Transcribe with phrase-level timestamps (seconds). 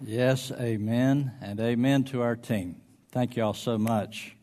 [0.00, 2.76] Yes, amen, and amen to our team.
[3.10, 4.36] Thank you all so much.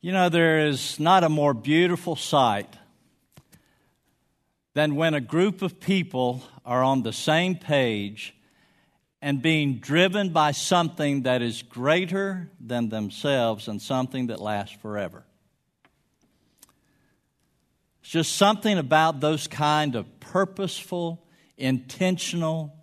[0.00, 2.76] You know, there is not a more beautiful sight
[4.74, 8.34] than when a group of people are on the same page
[9.22, 15.22] and being driven by something that is greater than themselves and something that lasts forever.
[18.00, 21.24] It's just something about those kind of purposeful,
[21.56, 22.74] intentional,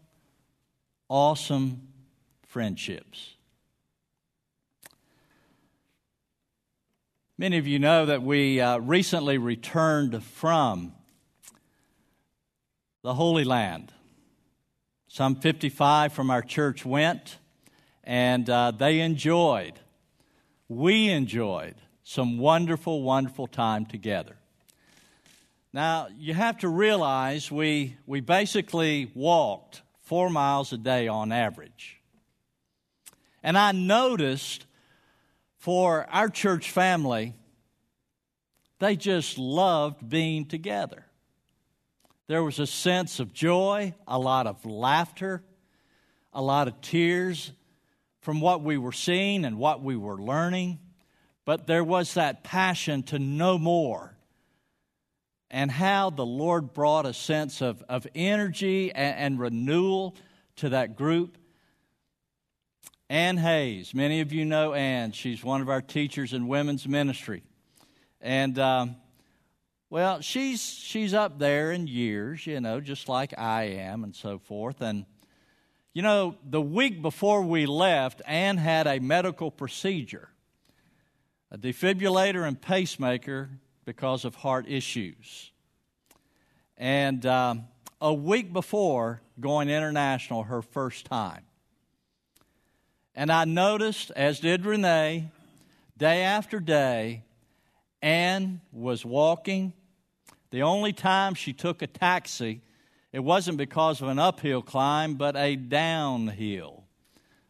[1.09, 1.87] awesome
[2.47, 3.35] friendships.
[7.37, 10.93] Many of you know that we uh, recently returned from
[13.03, 13.93] the Holy Land.
[15.07, 17.37] Some 55 from our church went,
[18.03, 19.73] and uh, they enjoyed,
[20.67, 24.35] we enjoyed some wonderful, wonderful time together.
[25.71, 31.99] Now, you have to realize we, we basically walked four miles a day on average.
[33.43, 34.65] And I noticed
[35.57, 37.33] for our church family,
[38.79, 41.05] they just loved being together.
[42.27, 45.43] There was a sense of joy, a lot of laughter,
[46.31, 47.51] a lot of tears
[48.21, 50.79] from what we were seeing and what we were learning.
[51.43, 54.16] But there was that passion to know more
[55.49, 60.15] and how the Lord brought a sense of, of energy and, and renewal
[60.57, 61.37] to that group.
[63.09, 65.13] Ann Hayes, many of you know Ann.
[65.13, 67.43] She's one of our teachers in women's ministry.
[68.19, 68.97] And, um,
[69.89, 74.39] well, she's, she's up there in years, you know, just like I am and so
[74.39, 74.81] forth.
[74.81, 75.05] And,
[75.93, 80.29] you know, the week before we left, Ann had a medical procedure
[81.49, 83.49] a defibrillator and pacemaker
[83.87, 85.49] because of heart issues.
[86.77, 87.69] And um,
[88.01, 91.43] a week before going international, her first time.
[93.15, 95.29] And I noticed, as did Renee,
[95.97, 97.23] day after day,
[98.01, 99.71] Ann was walking.
[100.51, 102.59] The only time she took a taxi,
[103.13, 106.76] it wasn't because of an uphill climb, but a downhill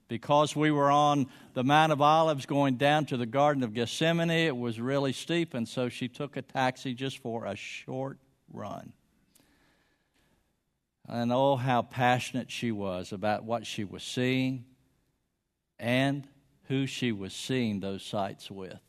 [0.07, 4.29] because we were on the Mount of Olives going down to the Garden of Gethsemane.
[4.29, 8.17] It was really steep, and so she took a taxi just for a short
[8.51, 8.93] run.
[11.07, 14.65] And oh, how passionate she was about what she was seeing
[15.79, 16.27] and
[16.67, 18.79] who she was seeing those sights with.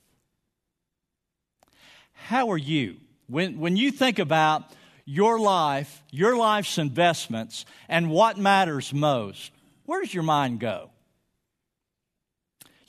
[2.12, 2.96] How are you?
[3.28, 4.64] When, when you think about
[5.04, 9.52] your life, your life's investments, and what matters most,
[9.84, 10.90] where does your mind go?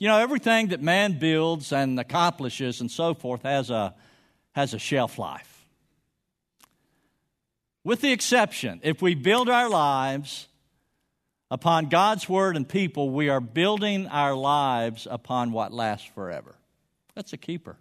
[0.00, 3.94] You know, everything that man builds and accomplishes and so forth has a,
[4.52, 5.68] has a shelf life.
[7.84, 10.48] With the exception, if we build our lives
[11.50, 16.54] upon God's word and people, we are building our lives upon what lasts forever.
[17.14, 17.76] That's a keeper.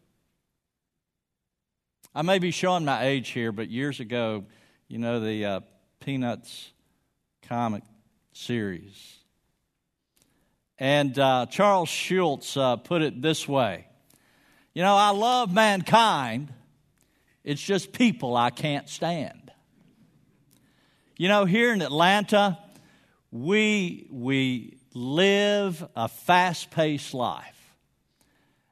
[2.13, 4.44] I may be showing my age here, but years ago,
[4.90, 5.59] you know, the uh,
[6.02, 6.72] Peanuts
[7.44, 7.84] comic
[8.34, 9.19] series
[10.79, 13.85] and uh, Charles Schulz uh, put it this way
[14.73, 16.53] You know, I love mankind,
[17.44, 19.51] it's just people I can't stand.
[21.17, 22.57] You know, here in Atlanta,
[23.29, 27.75] we, we live a fast paced life.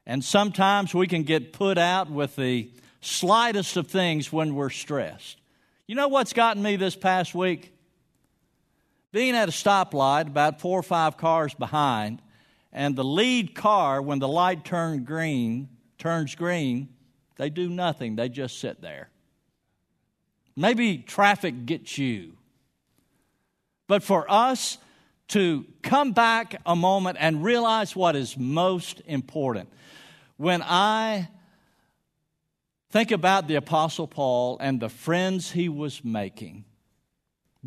[0.05, 5.37] And sometimes we can get put out with the slightest of things when we're stressed.
[5.87, 7.76] You know what's gotten me this past week?
[9.11, 12.21] Being at a stoplight about four or five cars behind,
[12.71, 16.89] and the lead car, when the light turn green, turns green,
[17.37, 18.15] they do nothing.
[18.15, 19.09] They just sit there.
[20.55, 22.33] Maybe traffic gets you.
[23.87, 24.77] But for us
[25.29, 29.69] to come back a moment and realize what is most important.
[30.37, 31.29] When I
[32.89, 36.65] think about the Apostle Paul and the friends he was making,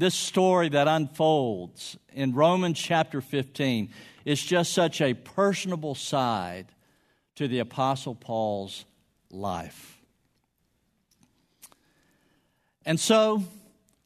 [0.00, 3.90] this story that unfolds in Romans chapter 15
[4.24, 6.66] is just such a personable side
[7.36, 8.86] to the Apostle Paul's
[9.30, 10.00] life.
[12.86, 13.44] And so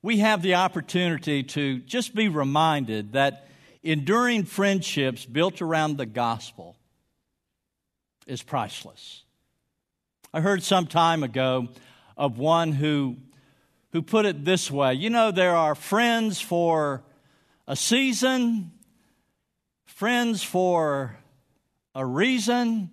[0.03, 3.47] we have the opportunity to just be reminded that
[3.85, 6.77] enduring friendships built around the gospel
[8.27, 9.23] is priceless.
[10.33, 11.69] I heard some time ago
[12.17, 13.17] of one who
[13.95, 17.05] who put it this way You know, there are friends for
[17.67, 18.73] a season,
[19.87, 21.17] friends for
[21.95, 22.91] a reason,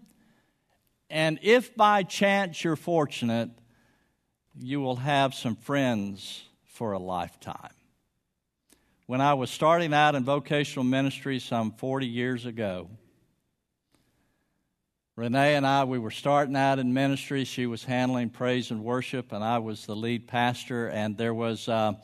[1.09, 3.49] and if by chance you're fortunate,
[4.57, 7.73] you will have some friends for a lifetime.
[9.07, 12.89] when I was starting out in vocational ministry some 40 years ago.
[15.21, 17.43] Renee and I, we were starting out in ministry.
[17.43, 20.87] She was handling praise and worship, and I was the lead pastor.
[20.87, 21.99] And there was a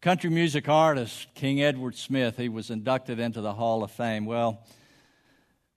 [0.00, 2.38] country music artist, King Edward Smith.
[2.38, 4.24] He was inducted into the Hall of Fame.
[4.24, 4.64] Well,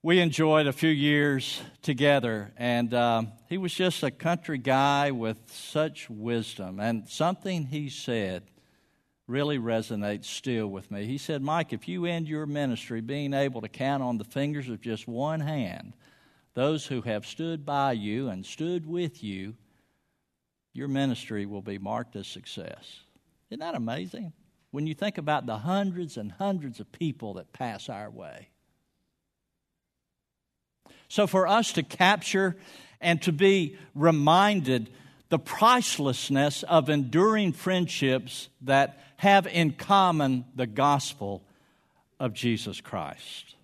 [0.01, 5.37] we enjoyed a few years together, and um, he was just a country guy with
[5.51, 6.79] such wisdom.
[6.79, 8.43] And something he said
[9.27, 11.05] really resonates still with me.
[11.05, 14.69] He said, Mike, if you end your ministry being able to count on the fingers
[14.69, 15.91] of just one hand
[16.55, 19.55] those who have stood by you and stood with you,
[20.73, 23.01] your ministry will be marked as success.
[23.49, 24.33] Isn't that amazing?
[24.71, 28.49] When you think about the hundreds and hundreds of people that pass our way.
[31.07, 32.57] So, for us to capture
[32.99, 34.89] and to be reminded
[35.29, 41.43] the pricelessness of enduring friendships that have in common the gospel
[42.19, 43.54] of Jesus Christ.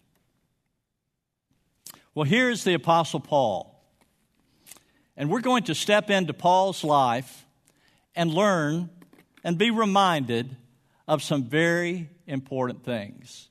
[2.14, 3.82] Well, here's the Apostle Paul.
[5.16, 7.46] And we're going to step into Paul's life
[8.16, 8.90] and learn
[9.44, 10.58] and be reminded
[11.08, 13.50] of some very important things.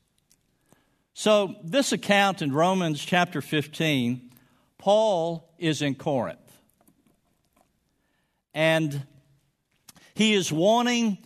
[1.14, 4.30] So, this account in Romans chapter 15,
[4.78, 6.38] Paul is in Corinth.
[8.52, 9.06] And
[10.14, 11.18] he is wanting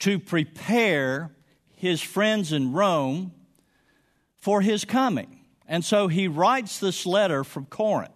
[0.00, 1.30] to prepare
[1.76, 3.32] his friends in Rome
[4.38, 5.35] for his coming.
[5.68, 8.12] And so he writes this letter from Corinth.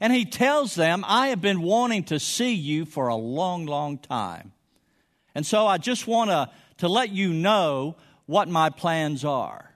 [0.00, 3.98] And he tells them, I have been wanting to see you for a long, long
[3.98, 4.52] time.
[5.34, 7.96] And so I just want to, to let you know
[8.26, 9.72] what my plans are.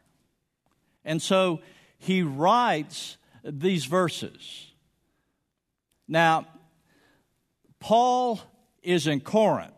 [1.05, 1.61] And so
[1.99, 4.71] he writes these verses.
[6.07, 6.47] Now,
[7.81, 8.41] Paul
[8.83, 9.73] is in Corinth,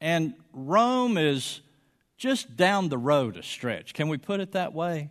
[0.00, 1.60] and Rome is
[2.16, 3.94] just down the road a stretch.
[3.94, 5.10] Can we put it that way?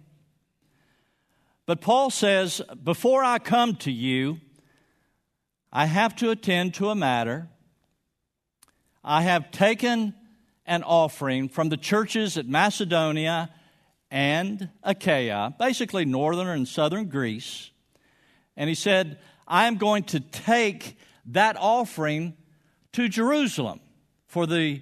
[1.65, 4.39] But Paul says, Before I come to you,
[5.71, 7.47] I have to attend to a matter.
[9.03, 10.13] I have taken
[10.65, 13.49] an offering from the churches at Macedonia
[14.11, 17.71] and Achaia, basically northern and southern Greece.
[18.55, 22.35] And he said, I am going to take that offering
[22.93, 23.79] to Jerusalem
[24.27, 24.81] for the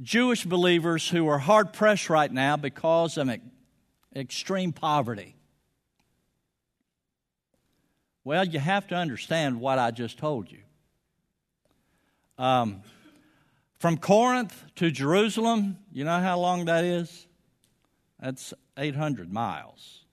[0.00, 3.28] Jewish believers who are hard pressed right now because of
[4.14, 5.36] extreme poverty.
[8.22, 10.60] Well, you have to understand what I just told you.
[12.36, 12.82] Um,
[13.78, 17.26] from Corinth to Jerusalem, you know how long that is?
[18.18, 20.04] That's 800 miles.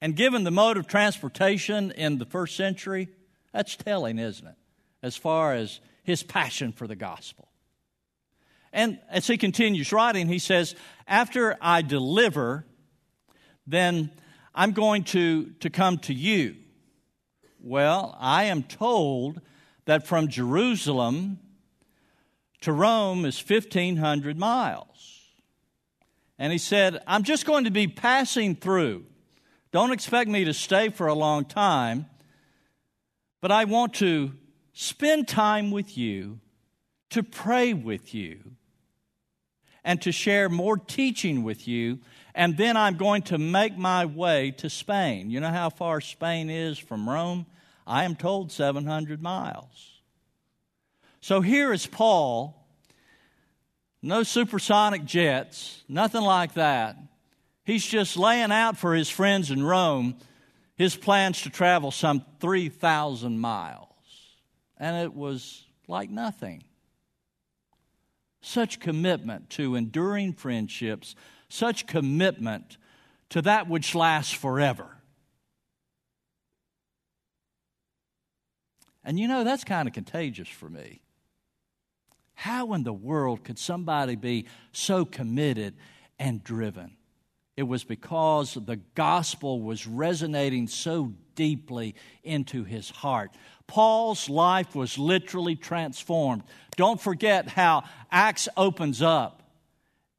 [0.00, 3.08] And given the mode of transportation in the first century,
[3.52, 4.54] that's telling, isn't it?
[5.02, 7.48] As far as his passion for the gospel.
[8.72, 10.74] And as he continues writing, he says,
[11.06, 12.66] After I deliver,
[13.66, 14.10] then
[14.54, 16.56] I'm going to, to come to you.
[17.68, 19.42] Well, I am told
[19.84, 21.38] that from Jerusalem
[22.62, 25.20] to Rome is 1,500 miles.
[26.38, 29.04] And he said, I'm just going to be passing through.
[29.70, 32.06] Don't expect me to stay for a long time,
[33.42, 34.32] but I want to
[34.72, 36.40] spend time with you,
[37.10, 38.38] to pray with you,
[39.84, 41.98] and to share more teaching with you.
[42.34, 45.30] And then I'm going to make my way to Spain.
[45.30, 47.44] You know how far Spain is from Rome?
[47.88, 50.00] I am told 700 miles.
[51.20, 52.54] So here is Paul
[54.00, 56.96] no supersonic jets, nothing like that.
[57.64, 60.16] He's just laying out for his friends in Rome
[60.78, 63.88] his plans to travel some 3,000 miles.
[64.78, 66.62] And it was like nothing.
[68.40, 71.16] Such commitment to enduring friendships,
[71.48, 72.78] such commitment
[73.30, 74.97] to that which lasts forever.
[79.08, 81.00] And you know, that's kind of contagious for me.
[82.34, 85.76] How in the world could somebody be so committed
[86.18, 86.94] and driven?
[87.56, 93.30] It was because the gospel was resonating so deeply into his heart.
[93.66, 96.42] Paul's life was literally transformed.
[96.76, 99.42] Don't forget how Acts opens up.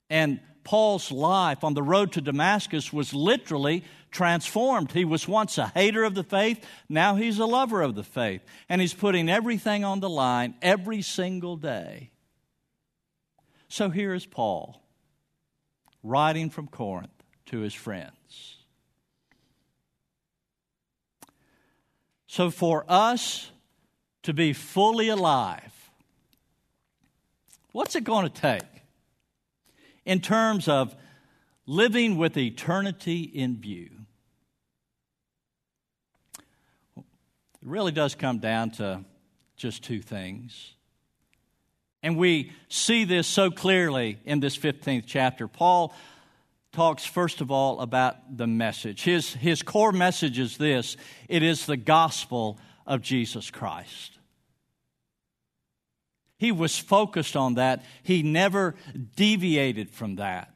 [0.09, 4.91] And Paul's life on the road to Damascus was literally transformed.
[4.91, 8.41] He was once a hater of the faith, now he's a lover of the faith.
[8.69, 12.11] And he's putting everything on the line every single day.
[13.67, 14.79] So here is Paul
[16.03, 18.57] writing from Corinth to his friends.
[22.27, 23.49] So for us
[24.21, 25.89] to be fully alive,
[27.71, 28.68] what's it going to take?
[30.09, 30.95] In terms of
[31.67, 33.91] living with eternity in view.
[36.97, 37.03] It
[37.61, 39.05] really does come down to
[39.55, 40.73] just two things.
[42.01, 45.47] And we see this so clearly in this 15th chapter.
[45.47, 45.93] Paul
[46.71, 49.03] talks, first of all, about the message.
[49.03, 50.97] His, his core message is this
[51.27, 54.18] it is the gospel of Jesus Christ.
[56.39, 58.75] He was focused on that, he never
[59.15, 60.55] deviated from that.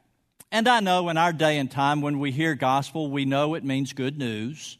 [0.50, 3.64] And I know in our day and time, when we hear gospel, we know it
[3.64, 4.78] means good news.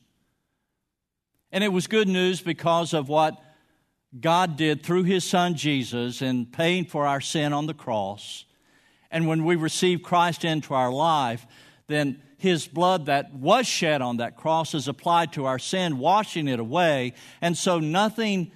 [1.53, 3.39] And it was good news because of what
[4.19, 8.45] God did through his son Jesus in paying for our sin on the cross.
[9.11, 11.47] And when we receive Christ into our life,
[11.87, 16.49] then his blood that was shed on that cross is applied to our sin, washing
[16.49, 17.13] it away.
[17.41, 18.53] And so nothing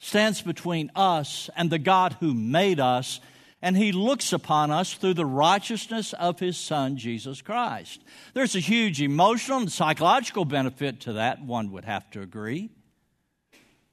[0.00, 3.20] stands between us and the God who made us.
[3.62, 8.00] And he looks upon us through the righteousness of his son, Jesus Christ.
[8.32, 12.70] There's a huge emotional and psychological benefit to that, one would have to agree.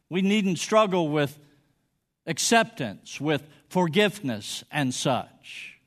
[0.09, 1.37] We needn't struggle with
[2.25, 5.77] acceptance, with forgiveness, and such.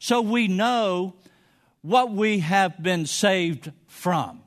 [0.00, 1.14] So we know
[1.82, 4.42] what we have been saved from.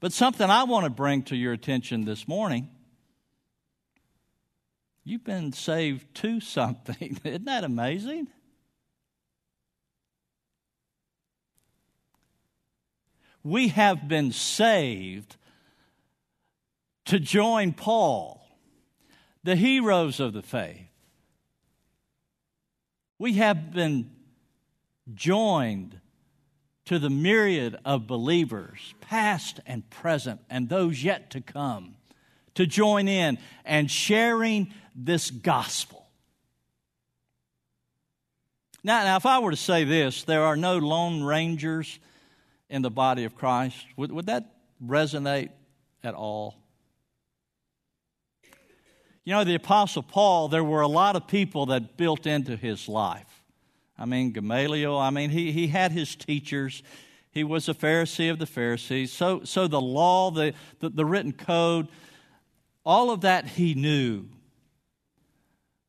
[0.00, 2.70] But something I want to bring to your attention this morning
[5.04, 7.18] you've been saved to something.
[7.24, 8.28] Isn't that amazing?
[13.42, 15.36] We have been saved
[17.06, 18.46] to join Paul,
[19.42, 20.86] the heroes of the faith.
[23.18, 24.10] We have been
[25.14, 26.00] joined
[26.90, 31.94] to the myriad of believers, past and present, and those yet to come,
[32.52, 36.08] to join in and sharing this gospel.
[38.82, 42.00] Now, now if I were to say this, there are no lone rangers
[42.68, 44.52] in the body of Christ, would, would that
[44.84, 45.50] resonate
[46.02, 46.56] at all?
[49.22, 52.88] You know, the Apostle Paul, there were a lot of people that built into his
[52.88, 53.29] life.
[54.00, 56.82] I mean, Gamaliel, I mean, he, he had his teachers.
[57.30, 59.12] He was a Pharisee of the Pharisees.
[59.12, 61.88] So, so the law, the, the, the written code,
[62.82, 64.24] all of that he knew.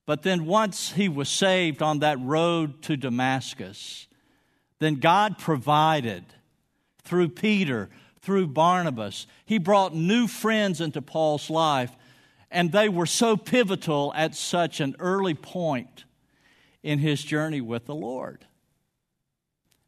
[0.05, 4.07] But then once he was saved on that road to Damascus,
[4.79, 6.25] then God provided
[7.03, 7.89] through Peter,
[8.19, 9.25] through Barnabas.
[9.45, 11.95] He brought new friends into Paul's life
[12.51, 16.03] and they were so pivotal at such an early point
[16.83, 18.45] in his journey with the Lord.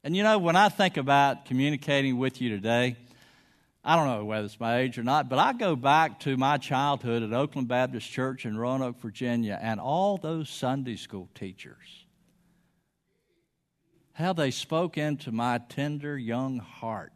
[0.04, 2.98] And you know, when I think about communicating with you today,
[3.86, 6.58] I don't know whether it's my age or not, but I go back to my
[6.58, 12.06] childhood at Oakland Baptist Church in Roanoke, Virginia, and all those Sunday school teachers.
[14.14, 17.12] How they spoke into my tender young heart.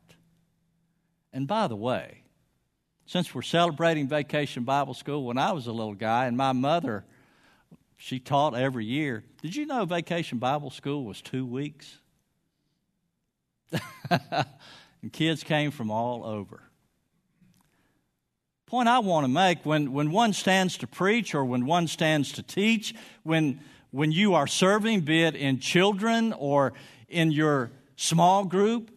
[1.32, 2.24] And by the way,
[3.06, 7.06] since we're celebrating Vacation Bible School, when I was a little guy, and my mother,
[7.98, 9.24] she taught every year.
[9.42, 11.98] Did you know Vacation Bible School was two weeks?
[14.10, 16.62] and kids came from all over.
[18.68, 22.34] Point I want to make when, when one stands to preach or when one stands
[22.34, 23.62] to teach, when,
[23.92, 26.74] when you are serving, be it in children or
[27.08, 28.92] in your small group,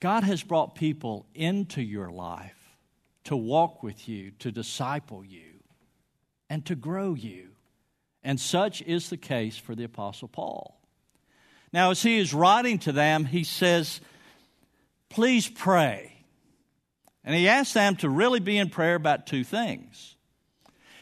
[0.00, 2.54] God has brought people into your life
[3.24, 5.60] to walk with you, to disciple you,
[6.48, 7.48] and to grow you.
[8.22, 10.78] And such is the case for the Apostle Paul.
[11.72, 14.00] Now, as he is writing to them, he says,
[15.08, 16.12] Please pray.
[17.24, 20.16] And he asks them to really be in prayer about two things.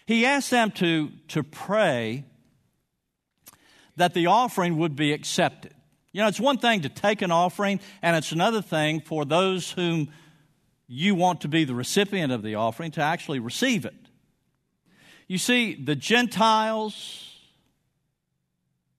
[0.06, 2.24] He asks them to, to pray
[3.96, 5.72] that the offering would be accepted.
[6.12, 9.72] You know, it's one thing to take an offering, and it's another thing for those
[9.72, 10.08] whom
[10.86, 14.05] you want to be the recipient of the offering to actually receive it.
[15.28, 17.32] You see, the Gentiles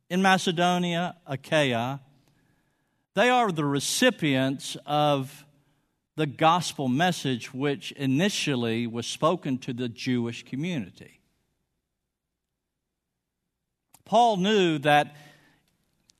[0.10, 2.01] in Macedonia, Achaia,
[3.13, 5.46] they are the recipients of
[6.17, 11.22] the gospel message which initially was spoken to the Jewish community.
[14.03, 15.15] Paul knew that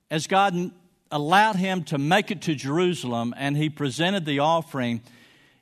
[0.10, 0.72] as God
[1.12, 5.02] allowed him to make it to Jerusalem and he presented the offering,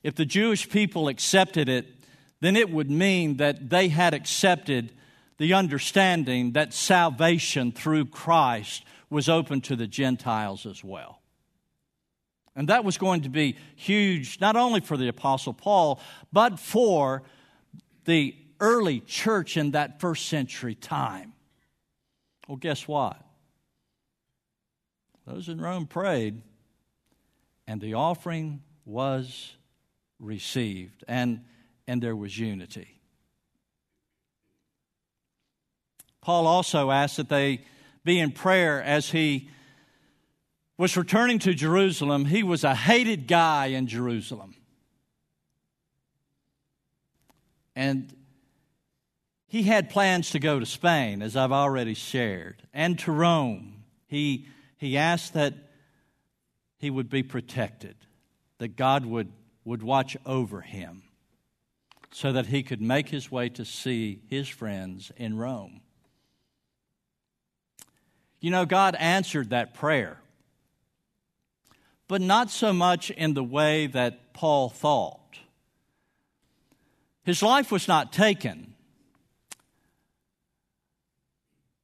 [0.04, 1.95] if the Jewish people accepted it,
[2.42, 4.92] then it would mean that they had accepted
[5.38, 11.22] the understanding that salvation through Christ was open to the Gentiles as well.
[12.56, 16.00] And that was going to be huge, not only for the Apostle Paul,
[16.32, 17.24] but for
[18.06, 21.34] the early church in that first century time.
[22.48, 23.20] Well, guess what?
[25.28, 26.42] Those in Rome prayed,
[27.68, 29.54] and the offering was
[30.20, 31.44] received, and,
[31.88, 33.00] and there was unity.
[36.22, 37.62] Paul also asked that they
[38.04, 39.50] be in prayer as he
[40.78, 42.26] was returning to Jerusalem.
[42.26, 44.56] He was a hated guy in Jerusalem.
[47.76, 48.14] And
[49.48, 53.84] he had plans to go to Spain, as I've already shared, and to Rome.
[54.08, 55.54] He, he asked that
[56.78, 57.96] he would be protected,
[58.58, 59.32] that God would,
[59.64, 61.04] would watch over him,
[62.16, 65.82] so that he could make his way to see his friends in Rome.
[68.40, 70.18] You know, God answered that prayer,
[72.08, 75.40] but not so much in the way that Paul thought.
[77.24, 78.76] His life was not taken,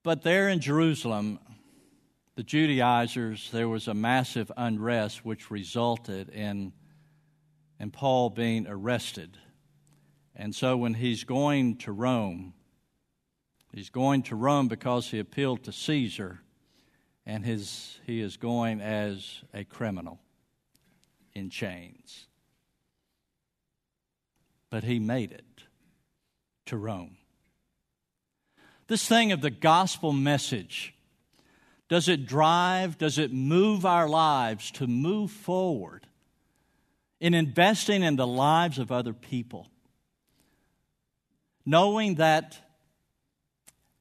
[0.02, 1.40] but there in Jerusalem,
[2.36, 6.72] the Judaizers, there was a massive unrest which resulted in,
[7.82, 9.38] in Paul being arrested.
[10.42, 12.54] And so when he's going to Rome,
[13.72, 16.42] he's going to Rome because he appealed to Caesar
[17.28, 20.18] and his, he is going as a criminal
[21.36, 22.26] in chains.
[24.72, 25.66] But he made it
[26.66, 27.18] to Rome.
[28.88, 30.96] This thing of the gospel message
[31.88, 36.08] does it drive, does it move our lives to move forward
[37.20, 39.68] in investing in the lives of other people?
[41.66, 42.58] Knowing that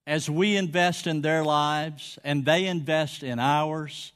[0.06, 4.12] as we invest in their lives and they invest in ours,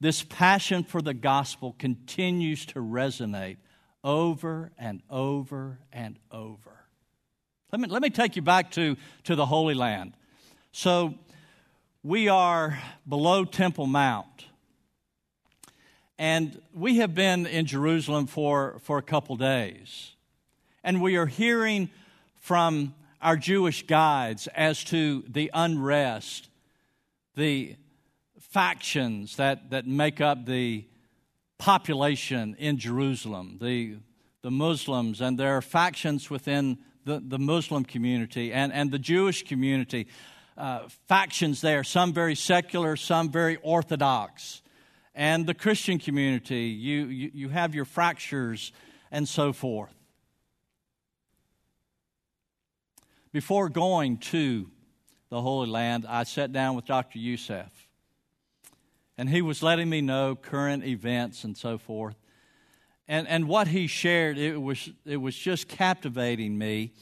[0.00, 3.56] this passion for the gospel continues to resonate
[4.02, 6.70] over and over and over.
[7.70, 10.14] Let me, let me take you back to, to the Holy Land.
[10.72, 11.14] So,
[12.02, 14.46] we are below Temple Mount.
[16.18, 20.12] And we have been in Jerusalem for, for a couple days.
[20.82, 21.90] And we are hearing
[22.42, 26.50] from our Jewish guides as to the unrest,
[27.36, 27.76] the
[28.40, 30.84] factions that, that make up the
[31.56, 33.98] population in Jerusalem, the,
[34.42, 39.44] the Muslims, and there are factions within the, the Muslim community and, and the Jewish
[39.44, 40.08] community.
[40.58, 44.62] Uh, factions there, some very secular, some very orthodox.
[45.14, 48.72] And the Christian community, you, you, you have your fractures
[49.12, 49.94] and so forth.
[53.32, 54.68] Before going to
[55.30, 57.18] the Holy Land, I sat down with Dr.
[57.18, 57.70] Youssef,
[59.16, 62.14] and he was letting me know current events and so forth.
[63.08, 66.92] And, and what he shared, it was, it was just captivating me.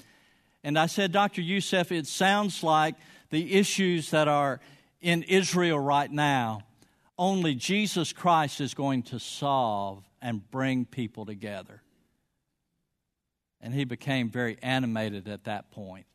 [0.62, 1.42] And I said, Dr.
[1.42, 2.94] Youssef, it sounds like
[3.30, 4.60] the issues that are
[5.00, 6.62] in Israel right now,
[7.18, 11.82] only Jesus Christ is going to solve and bring people together.
[13.60, 16.06] And he became very animated at that point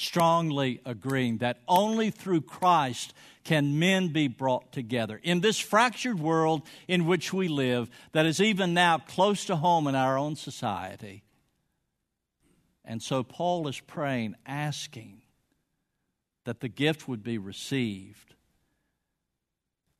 [0.00, 3.12] strongly agreeing that only through Christ
[3.44, 5.20] can men be brought together.
[5.22, 9.86] In this fractured world in which we live, that is even now close to home
[9.86, 11.22] in our own society.
[12.84, 15.20] And so Paul is praying, asking
[16.44, 18.34] that the gift would be received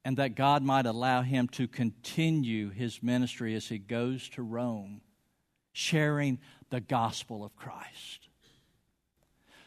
[0.02, 5.02] and that God might allow him to continue his ministry as he goes to Rome,
[5.72, 6.38] sharing
[6.70, 8.29] the gospel of Christ.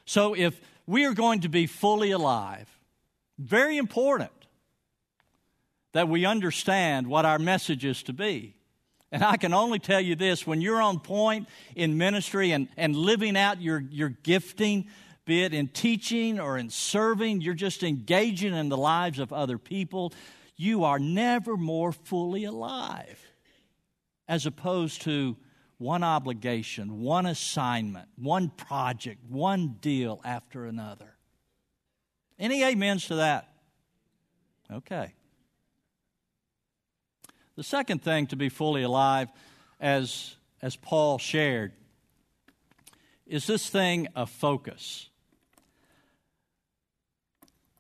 [0.06, 2.68] So, if we are going to be fully alive,
[3.38, 4.32] very important
[5.94, 8.56] that we understand what our message is to be.
[9.12, 12.96] And I can only tell you this when you're on point in ministry and, and
[12.96, 14.88] living out your, your gifting,
[15.26, 19.60] be it in teaching or in serving, you're just engaging in the lives of other
[19.60, 20.14] people,
[20.58, 23.24] you are never more fully alive
[24.28, 25.38] as opposed to
[25.78, 31.16] one obligation, one assignment, one project, one deal after another.
[32.40, 33.50] Any amens to that?
[34.72, 35.14] Okay.
[37.56, 39.30] The second thing to be fully alive,
[39.80, 41.74] as, as Paul shared,
[43.28, 45.10] is this thing of focus.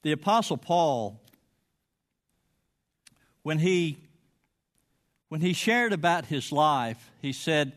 [0.03, 1.21] The Apostle Paul,
[3.41, 3.97] when he,
[5.33, 7.71] when he shared about his life, he said,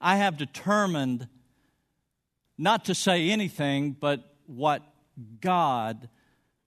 [0.00, 1.28] I have determined
[2.58, 4.82] not to say anything but what
[5.40, 6.08] God,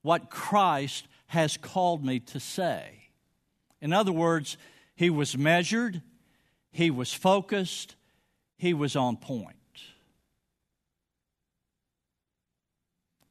[0.02, 3.10] what Christ has called me to say.
[3.82, 4.56] In other words,
[4.96, 6.02] he was measured,
[6.72, 7.98] he was focused,
[8.56, 9.58] he was on point.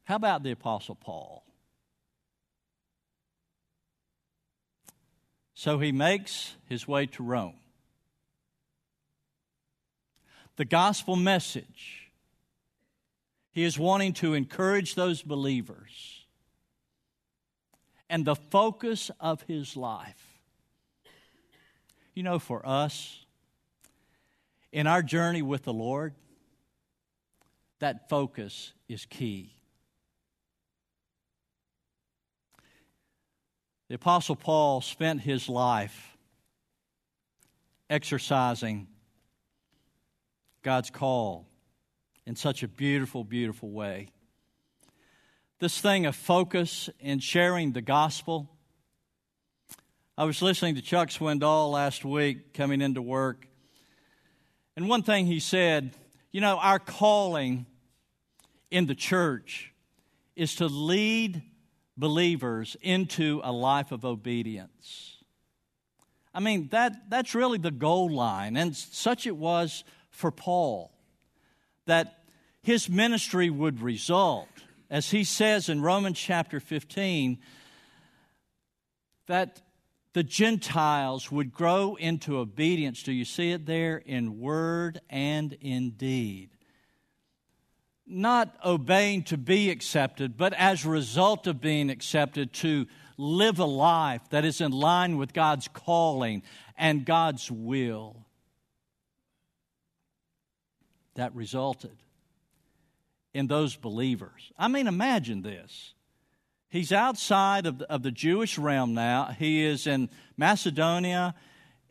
[0.05, 1.48] How about the Apostle Paul?
[5.59, 7.57] So he makes his way to Rome.
[10.55, 12.13] The gospel message,
[13.51, 16.25] he is wanting to encourage those believers.
[18.09, 20.39] And the focus of his life.
[22.15, 23.27] You know, for us,
[24.71, 26.15] in our journey with the Lord,
[27.81, 29.58] that focus is key.
[33.89, 36.19] The Apostle Paul spent his life
[37.89, 38.87] exercising
[40.63, 41.49] God's call
[42.27, 44.11] in such a beautiful, beautiful way.
[45.59, 48.51] This thing of focus in sharing the gospel.
[50.19, 53.47] I was listening to Chuck Swindoll last week coming into work,
[54.77, 55.95] and one thing he said,
[56.31, 57.65] you know, our calling
[58.71, 59.73] in the church
[60.37, 61.41] is to lead
[61.99, 65.17] believers into a life of obedience.
[66.33, 70.93] I mean, that, that's really the goal line, and such it was for Paul,
[71.87, 72.23] that
[72.63, 74.49] his ministry would result,
[74.89, 77.39] as he says in Romans chapter 15,
[79.27, 79.61] that
[80.13, 83.03] the Gentiles would grow into obedience.
[83.03, 83.97] Do you see it there?
[83.97, 86.51] In word and in deed
[88.09, 93.65] not obeying to be accepted, but as a result of being accepted, to live a
[93.65, 96.43] life that is in line with God's calling
[96.77, 98.25] and God's will.
[101.17, 101.97] That resulted
[103.35, 104.53] in those believers.
[104.57, 105.95] I mean, imagine this.
[106.71, 109.35] He's outside of the, of the Jewish realm now.
[109.39, 111.35] He is in Macedonia,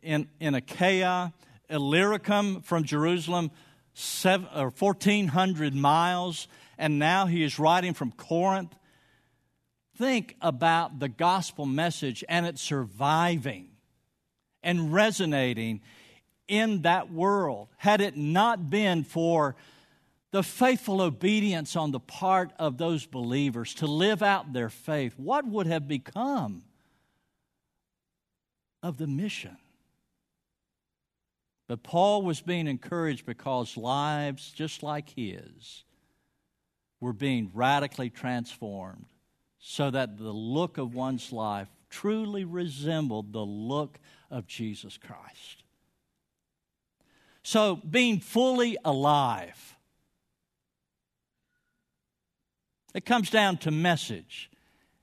[0.02, 1.32] in, in Achaia,
[1.68, 3.50] Illyricum from Jerusalem,
[3.98, 6.46] seven, or 1,400 miles,
[6.78, 8.74] and now he is writing from Corinth.
[9.96, 13.70] Think about the gospel message and it surviving
[14.62, 15.80] and resonating
[16.46, 17.68] in that world.
[17.76, 19.56] Had it not been for
[20.30, 25.44] the faithful obedience on the part of those believers to live out their faith, what
[25.46, 26.62] would have become
[28.82, 29.56] of the mission?
[31.68, 35.84] But Paul was being encouraged because lives just like his
[36.98, 39.06] were being radically transformed
[39.60, 44.00] so that the look of one's life truly resembled the look
[44.30, 45.62] of Jesus Christ.
[47.42, 49.76] So, being fully alive,
[52.94, 54.50] it comes down to message,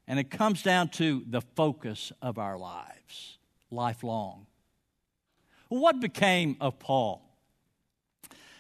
[0.08, 3.38] and it comes down to the focus of our lives,
[3.72, 4.46] lifelong.
[5.76, 7.22] What became of Paul?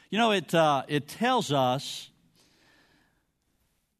[0.09, 2.09] You know, it, uh, it tells us,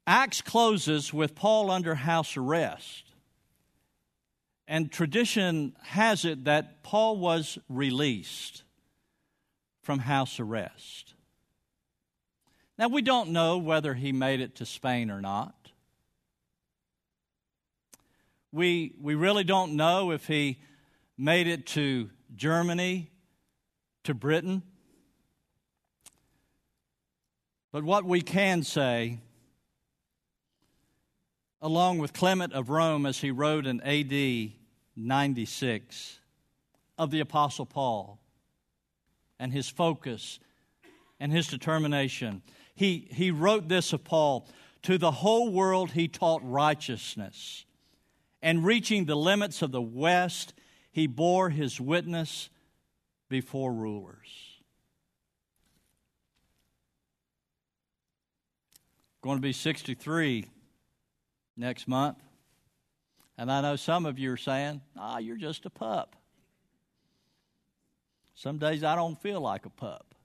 [0.06, 3.06] Acts closes with Paul under house arrest.
[4.68, 8.64] And tradition has it that Paul was released
[9.82, 11.14] from house arrest.
[12.78, 15.72] Now, we don't know whether he made it to Spain or not.
[18.52, 20.58] We, we really don't know if he
[21.18, 23.12] made it to Germany
[24.04, 24.64] to Britain.
[27.72, 29.20] But what we can say,
[31.62, 34.54] along with Clement of Rome as he wrote in AD
[34.96, 36.20] 96,
[36.98, 38.20] of the Apostle Paul
[39.40, 40.40] and his focus
[41.20, 42.42] and his determination.
[42.74, 44.48] He, he wrote this of Paul
[44.84, 47.66] To the whole world he taught righteousness,
[48.42, 50.54] and reaching the limits of the West,
[50.96, 52.50] he bore his witness
[53.28, 54.30] before rulers.
[59.22, 60.46] Going to be 63
[61.58, 62.20] next month.
[63.38, 66.16] And I know some of you are saying, ah, you're just a pup.
[68.34, 70.16] Some days I don't feel like a pup.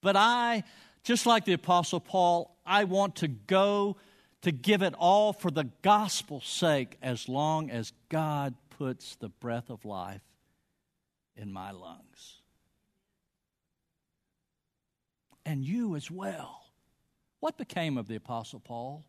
[0.00, 0.64] But I,
[1.04, 3.98] just like the Apostle Paul, I want to go
[4.42, 9.70] to give it all for the gospel's sake as long as God puts the breath
[9.70, 10.22] of life
[11.36, 12.40] in my lungs.
[15.44, 16.62] And you as well.
[17.40, 19.04] What became of the Apostle Paul?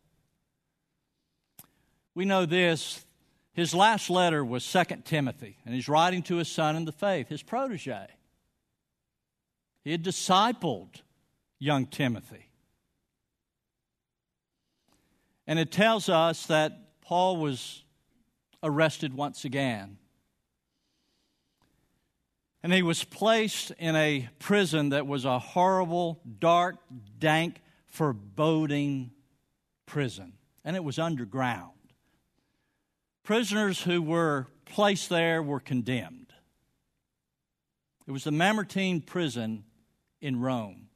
[2.16, 3.06] We know this.
[3.54, 7.28] His last letter was Second Timothy, and he's writing to his son in the faith,
[7.28, 8.08] his protege.
[9.84, 11.02] He had discipled
[11.60, 12.49] young Timothy.
[15.50, 17.84] And it tells us that Paul was
[18.62, 19.98] arrested once again.
[22.62, 26.76] And he was placed in a prison that was a horrible, dark,
[27.18, 29.10] dank, foreboding
[29.88, 30.34] prison.
[30.64, 31.72] And it was underground.
[33.30, 36.34] prisoners who were placed there were condemned.
[38.08, 39.66] It was the Mamertine prison
[40.20, 40.89] in Rome.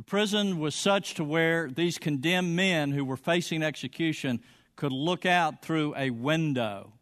[0.00, 4.40] The prison was such to where these condemned men who were facing execution
[4.74, 6.94] could look out through a window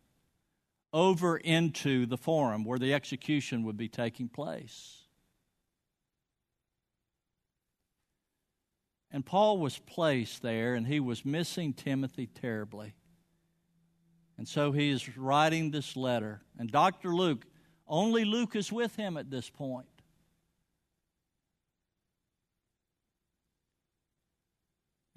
[0.92, 5.04] over into the forum where the execution would be taking place.
[9.12, 12.94] And Paul was placed there, and he was missing Timothy terribly.
[14.36, 16.42] And so he is writing this letter.
[16.58, 17.14] And Dr.
[17.14, 17.46] Luke,
[17.86, 19.86] only Luke is with him at this point.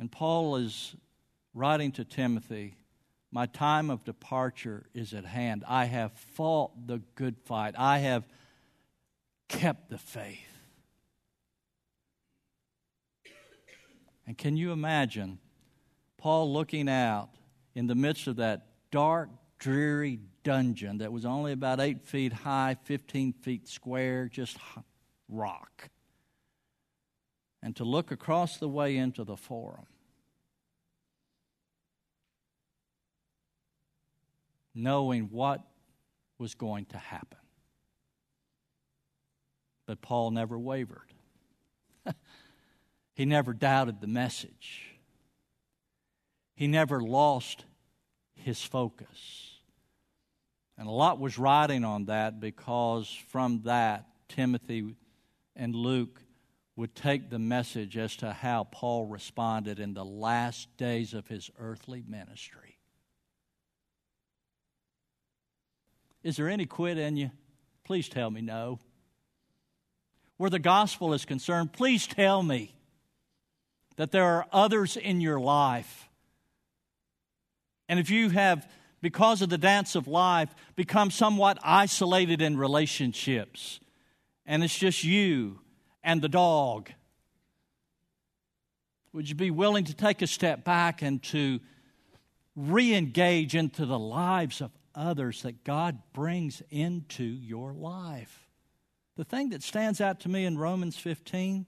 [0.02, 0.96] And Paul is
[1.54, 2.76] writing to Timothy
[3.32, 5.64] My time of departure is at hand.
[5.68, 8.28] I have fought the good fight, I have
[9.48, 10.40] kept the faith.
[14.26, 15.38] And can you imagine
[16.18, 17.30] Paul looking out
[17.76, 22.76] in the midst of that dark, dreary dungeon that was only about eight feet high,
[22.86, 24.58] 15 feet square, just
[25.30, 25.91] rock,
[27.64, 29.86] and to look across the way into the forum?
[34.74, 35.62] Knowing what
[36.38, 37.38] was going to happen.
[39.86, 41.14] But Paul never wavered.
[43.14, 44.96] He never doubted the message.
[46.56, 47.66] He never lost
[48.34, 49.60] his focus.
[50.78, 54.96] And a lot was riding on that because from that, Timothy
[55.56, 56.22] and Luke
[56.82, 61.52] would take the message as to how Paul responded in the last days of his
[61.60, 62.80] earthly ministry.
[66.24, 67.30] Is there any quit in you?
[67.84, 68.80] Please tell me no.
[70.38, 72.74] Where the gospel is concerned, please tell me
[73.98, 76.10] that there are others in your life.
[77.88, 78.68] And if you have,
[79.04, 83.80] because of the dance of life, become somewhat isolated in relationships,
[84.48, 85.60] and it's just you
[86.04, 86.92] and the dog,
[89.14, 91.60] would you be willing to take a step back and to
[92.56, 98.48] re engage into the lives of others that God brings into your life?
[99.18, 101.66] The thing that stands out to me in Romans 15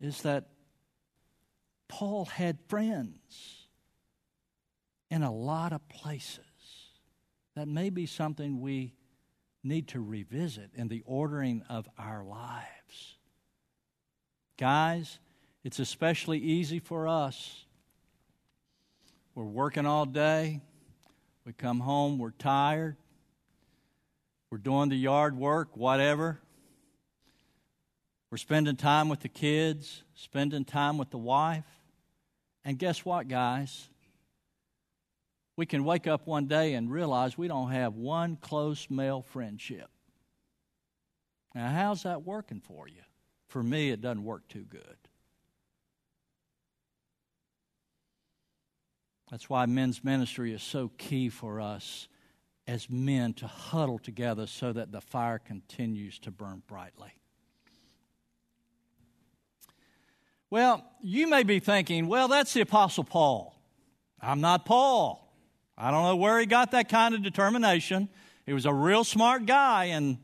[0.00, 0.48] is that
[1.88, 3.66] Paul had friends
[5.10, 6.44] in a lot of places.
[7.56, 8.94] That may be something we
[9.62, 13.16] need to revisit in the ordering of our lives.
[14.56, 15.18] Guys,
[15.64, 17.64] it's especially easy for us.
[19.34, 20.60] We're working all day.
[21.44, 22.96] We come home, we're tired.
[24.50, 26.40] We're doing the yard work, whatever.
[28.30, 31.64] We're spending time with the kids, spending time with the wife.
[32.64, 33.88] And guess what, guys?
[35.58, 39.90] We can wake up one day and realize we don't have one close male friendship.
[41.52, 43.02] Now, how's that working for you?
[43.48, 44.96] For me, it doesn't work too good.
[49.32, 52.06] That's why men's ministry is so key for us
[52.68, 57.10] as men to huddle together so that the fire continues to burn brightly.
[60.50, 63.60] Well, you may be thinking, well, that's the Apostle Paul.
[64.20, 65.27] I'm not Paul.
[65.80, 68.08] I don't know where he got that kind of determination.
[68.44, 70.18] He was a real smart guy in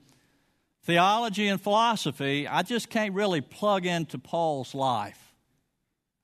[0.82, 2.48] theology and philosophy.
[2.48, 5.32] I just can't really plug into Paul's life.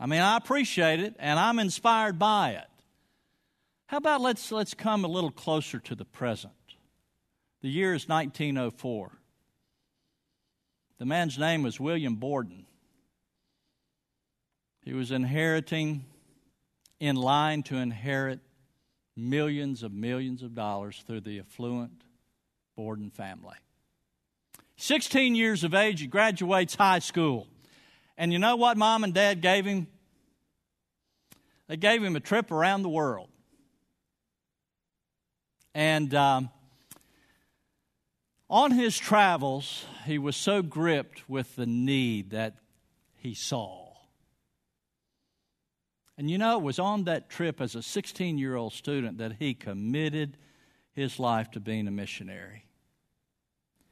[0.00, 2.66] I mean, I appreciate it and I'm inspired by it.
[3.86, 6.52] How about let's, let's come a little closer to the present?
[7.62, 9.12] The year is 1904.
[10.98, 12.66] The man's name was William Borden.
[14.82, 16.04] He was inheriting,
[16.98, 18.40] in line to inherit
[19.16, 22.02] millions of millions of dollars through the affluent
[22.76, 23.56] Borden family.
[24.76, 27.46] 16 years of age, he graduates high school.
[28.16, 29.86] And you know what mom and dad gave him?
[31.68, 33.28] They gave him a trip around the world.
[35.74, 36.50] And um,
[38.48, 42.56] on his travels, he was so gripped with the need that
[43.16, 43.79] he saw
[46.20, 49.36] and you know, it was on that trip as a 16 year old student that
[49.38, 50.36] he committed
[50.92, 52.66] his life to being a missionary.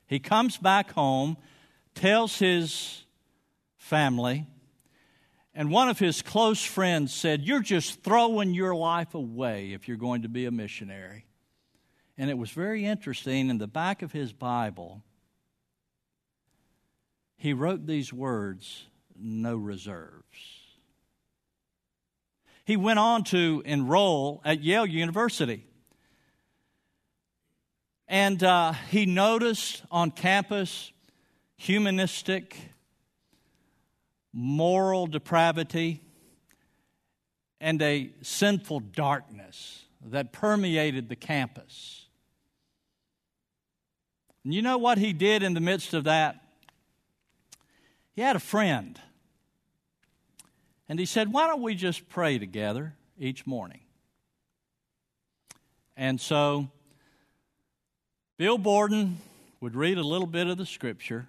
[0.07, 1.39] He comes back home,
[1.95, 3.05] tells his
[3.79, 4.47] family,
[5.55, 9.97] and one of his close friends said, You're just throwing your life away if you're
[9.97, 11.25] going to be a missionary.
[12.19, 13.49] And it was very interesting.
[13.49, 15.03] In the back of his Bible,
[17.39, 18.85] he wrote these words
[19.19, 20.28] no reserves.
[22.69, 25.65] He went on to enroll at Yale University.
[28.07, 30.93] And uh, he noticed on campus
[31.57, 32.59] humanistic,
[34.35, 36.03] moral depravity,
[37.59, 42.05] and a sinful darkness that permeated the campus.
[44.45, 46.37] And you know what he did in the midst of that?
[48.13, 49.01] He had a friend.
[50.89, 53.81] And he said, Why don't we just pray together each morning?
[55.97, 56.71] And so
[58.39, 59.19] Bill Borden
[59.61, 61.27] would read a little bit of the scripture,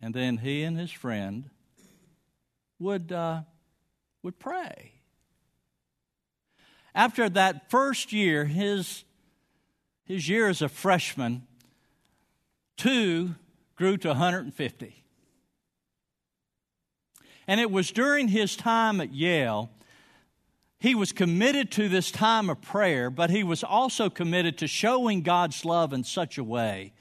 [0.00, 1.50] and then he and his friend
[2.78, 3.40] would, uh,
[4.22, 4.92] would pray.
[6.94, 9.04] After that first year, his,
[10.04, 11.46] his year as a freshman,
[12.76, 13.34] two
[13.76, 14.99] grew to 150.
[17.46, 19.70] And it was during his time at Yale
[20.80, 25.20] he was committed to this time of prayer, but he was also committed to showing
[25.20, 26.94] God's love in such a way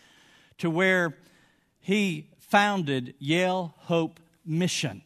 [0.58, 1.17] to where
[1.80, 5.02] he founded Yale Hope Mission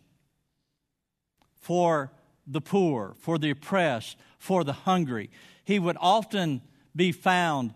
[1.53, 2.11] for
[2.47, 5.29] the poor, for the oppressed, for the hungry.
[5.63, 6.61] He would often
[6.95, 7.75] be found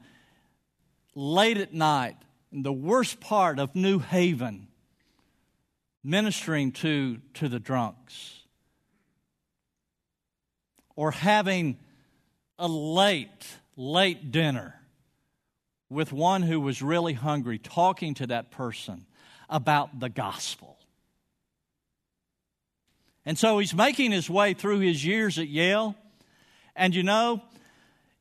[1.14, 2.18] late at night
[2.52, 4.68] in the worst part of New Haven
[6.08, 8.44] ministering to, to the drunks
[10.96, 11.78] or having
[12.58, 14.74] a late, late dinner
[15.90, 19.06] with one who was really hungry, talking to that person
[19.50, 20.78] about the gospel.
[23.26, 25.94] And so he's making his way through his years at Yale.
[26.74, 27.42] And you know,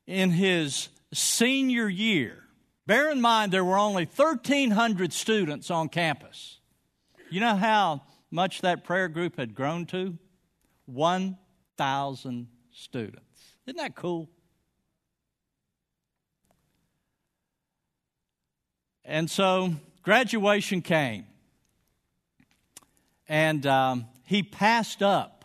[0.09, 2.43] in his senior year,
[2.85, 6.56] bear in mind there were only 1,300 students on campus.
[7.29, 10.17] You know how much that prayer group had grown to?
[10.87, 13.43] 1,000 students.
[13.67, 14.29] Isn't that cool?
[19.05, 21.27] And so graduation came,
[23.29, 25.45] and um, he passed up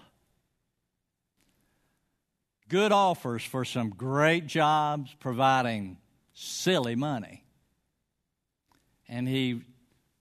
[2.70, 5.98] good offers for some great jobs providing
[6.34, 7.44] silly money.
[9.10, 9.64] And he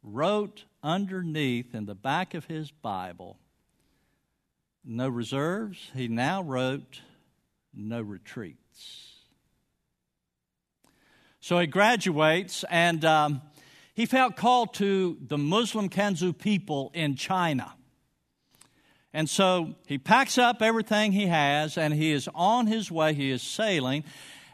[0.02, 3.38] wrote underneath in the back of his Bible,
[4.84, 5.90] no reserves.
[5.94, 7.00] He now wrote
[7.74, 9.16] no retreats.
[11.40, 13.42] So he graduates and um,
[13.94, 17.74] he felt called to the Muslim Kansu people in China.
[19.12, 23.14] And so he packs up everything he has and he is on his way.
[23.14, 24.04] He is sailing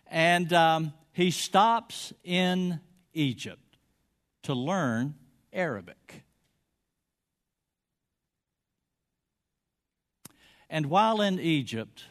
[0.07, 2.81] and um, he stops in
[3.13, 3.79] Egypt
[4.45, 5.15] to learn
[5.57, 6.23] Arabic.
[10.69, 12.05] And while in Egypt,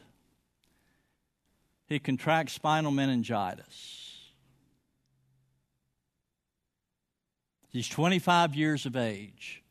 [1.87, 4.31] he contracts spinal meningitis.
[7.69, 9.61] He's 25 years of age.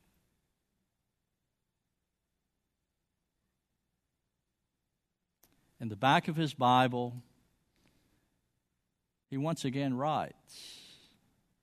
[5.80, 7.22] In the back of his Bible,
[9.28, 10.84] he once again writes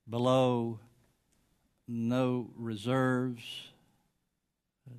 [0.08, 0.78] below
[1.92, 3.42] no reserves,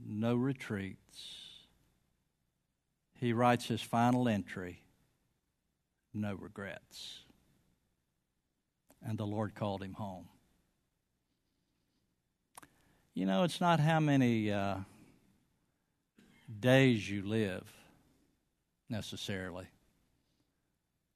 [0.06, 1.44] no retreats
[3.24, 4.82] he writes his final entry
[6.14, 7.20] no regrets.
[9.02, 10.28] And the Lord called him home.
[13.14, 14.78] You know, it's not how many uh,
[16.60, 17.64] days you live
[18.90, 19.68] necessarily,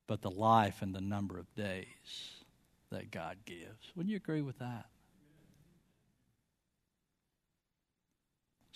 [0.08, 1.88] but the life and the number of days
[2.90, 3.92] that God gives.
[3.96, 4.86] Wouldn't you agree with that?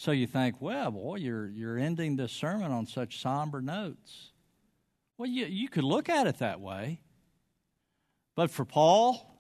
[0.01, 4.31] So you think, well, boy, you're, you're ending this sermon on such somber notes.
[5.15, 7.01] Well, you, you could look at it that way.
[8.35, 9.39] But for Paul,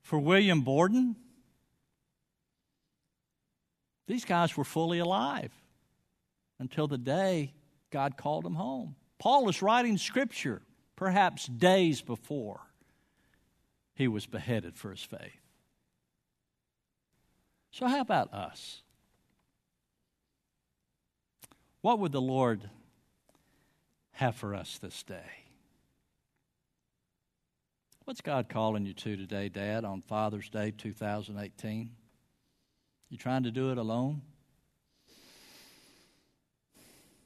[0.00, 1.14] for William Borden,
[4.06, 5.52] these guys were fully alive
[6.58, 7.52] until the day
[7.90, 8.96] God called them home.
[9.18, 10.62] Paul was writing scripture
[10.96, 12.62] perhaps days before
[13.94, 15.42] he was beheaded for his faith.
[17.72, 18.80] So, how about us?
[21.82, 22.68] What would the Lord
[24.12, 25.46] have for us this day?
[28.04, 31.90] What's God calling you to today, Dad, on Father's Day 2018?
[33.08, 34.22] You trying to do it alone?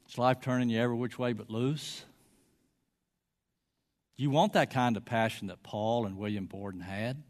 [0.09, 2.05] Is life turning you every which way but loose?
[4.17, 7.23] You want that kind of passion that Paul and William Borden had?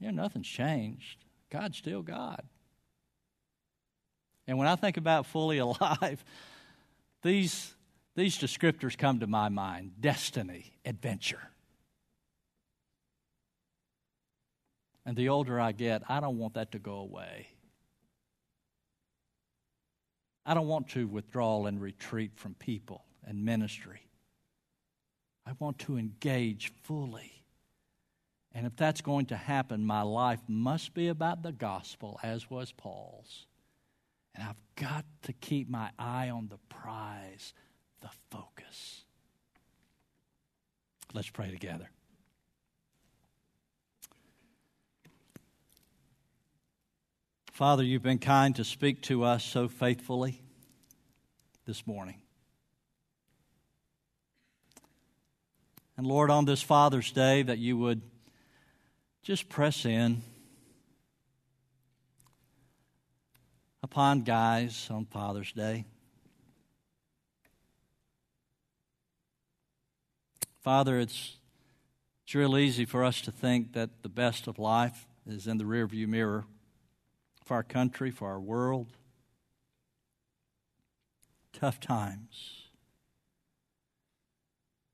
[0.00, 1.24] Yeah, nothing's changed.
[1.50, 2.42] God's still God.
[4.52, 6.22] And when I think about fully alive,
[7.22, 7.74] these,
[8.14, 11.40] these descriptors come to my mind destiny, adventure.
[15.06, 17.46] And the older I get, I don't want that to go away.
[20.44, 24.06] I don't want to withdraw and retreat from people and ministry.
[25.46, 27.42] I want to engage fully.
[28.52, 32.70] And if that's going to happen, my life must be about the gospel, as was
[32.70, 33.46] Paul's.
[34.34, 37.52] And I've got to keep my eye on the prize,
[38.00, 39.02] the focus.
[41.12, 41.90] Let's pray together.
[47.52, 50.40] Father, you've been kind to speak to us so faithfully
[51.66, 52.22] this morning.
[55.98, 58.00] And Lord, on this Father's Day, that you would
[59.22, 60.22] just press in
[63.82, 65.84] upon guys on Father's Day.
[70.60, 71.36] Father, it's,
[72.24, 75.64] it's real easy for us to think that the best of life is in the
[75.64, 76.44] rearview mirror
[77.44, 78.96] for our country, for our world.
[81.52, 82.68] Tough times.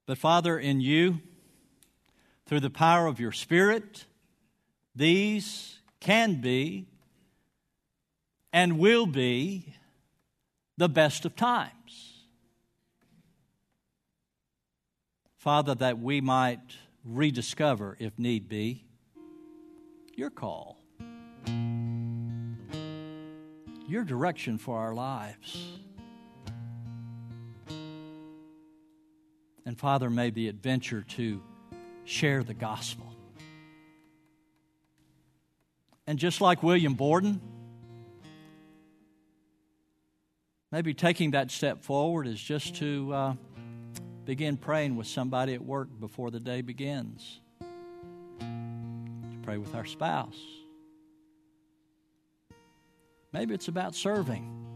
[0.07, 1.21] But Father, in you,
[2.47, 4.07] through the power of your Spirit,
[4.97, 6.87] these can be
[8.53, 9.75] and will be
[10.77, 11.73] the best of times.
[15.37, 16.61] Father, that we might
[17.05, 18.85] rediscover, if need be,
[20.15, 20.79] your call
[23.89, 25.67] your direction for our lives.
[29.65, 31.43] And Father, may the adventure to
[32.05, 33.07] share the gospel.
[36.07, 37.41] And just like William Borden,
[40.71, 43.35] maybe taking that step forward is just to uh,
[44.25, 47.41] begin praying with somebody at work before the day begins.
[48.41, 50.39] To pray with our spouse
[53.33, 54.67] Maybe it's about serving,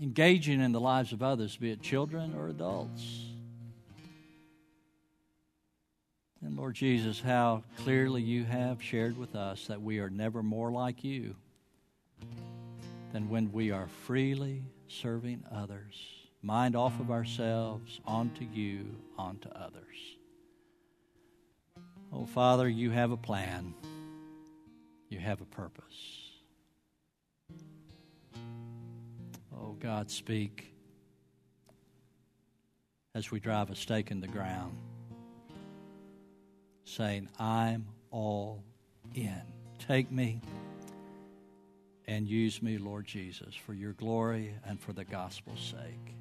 [0.00, 3.02] engaging in the lives of others, be it children or adults.
[6.44, 10.70] And Lord Jesus, how clearly you have shared with us that we are never more
[10.70, 11.36] like you
[13.14, 15.94] than when we are freely serving others,
[16.42, 20.16] mind off of ourselves, onto you, onto others.
[22.12, 23.72] Oh, Father, you have a plan,
[25.08, 26.32] you have a purpose.
[29.56, 30.74] Oh, God, speak
[33.14, 34.76] as we drive a stake in the ground,
[36.82, 38.64] saying, I'm all
[39.14, 39.40] in.
[39.78, 40.40] Take me
[42.06, 46.14] and use me, Lord Jesus, for your glory and for the gospel's sake.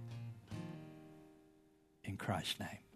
[2.03, 2.92] In Christ's name.